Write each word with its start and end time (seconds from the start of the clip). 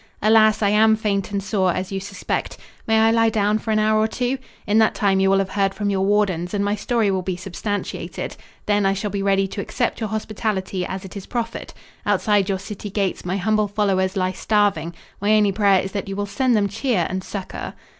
"Alas, 0.19 0.63
I 0.63 0.69
am 0.69 0.95
faint 0.95 1.29
and 1.31 1.43
sore, 1.43 1.71
as 1.75 1.91
you 1.91 1.99
suspect. 1.99 2.57
May 2.87 2.99
I 3.01 3.11
lie 3.11 3.29
down 3.29 3.59
for 3.59 3.69
an 3.69 3.77
hour 3.77 3.99
or 3.99 4.07
two? 4.07 4.39
In 4.65 4.79
that 4.79 4.95
time 4.95 5.19
you 5.19 5.29
will 5.29 5.37
have 5.37 5.51
heard 5.51 5.75
from 5.75 5.91
your 5.91 6.01
wardens 6.01 6.55
and 6.55 6.65
my 6.65 6.73
story 6.73 7.11
will 7.11 7.21
be 7.21 7.35
substantiated. 7.35 8.35
Then 8.65 8.83
I 8.87 8.93
shall 8.95 9.11
be 9.11 9.21
ready 9.21 9.47
to 9.49 9.61
accept 9.61 9.99
your 9.99 10.09
hospitality 10.09 10.87
as 10.87 11.05
it 11.05 11.15
is 11.15 11.27
proffered. 11.27 11.71
Outside 12.03 12.49
your 12.49 12.57
city 12.57 12.89
gates 12.89 13.25
my 13.25 13.37
humble 13.37 13.67
followers 13.67 14.17
lie 14.17 14.31
starving. 14.31 14.95
My 15.21 15.33
only 15.35 15.51
prayer 15.51 15.81
is 15.83 15.91
that 15.91 16.07
you 16.09 16.15
will 16.15 16.25
send 16.25 16.55
them 16.55 16.67
cheer 16.67 17.05
and 17.07 17.23
succor." 17.23 17.75